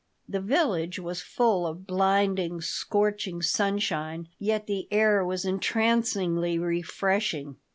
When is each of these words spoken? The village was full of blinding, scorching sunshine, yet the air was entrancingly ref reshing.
The 0.27 0.39
village 0.41 0.97
was 0.97 1.21
full 1.21 1.67
of 1.67 1.85
blinding, 1.85 2.59
scorching 2.59 3.43
sunshine, 3.43 4.29
yet 4.39 4.65
the 4.65 4.87
air 4.91 5.23
was 5.23 5.45
entrancingly 5.45 6.57
ref 6.57 6.87
reshing. 7.01 7.57